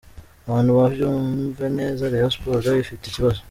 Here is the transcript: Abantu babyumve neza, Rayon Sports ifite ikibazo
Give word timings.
Abantu 0.47 0.71
babyumve 0.79 1.65
neza, 1.79 2.09
Rayon 2.11 2.31
Sports 2.35 2.67
ifite 2.83 3.03
ikibazo 3.07 3.39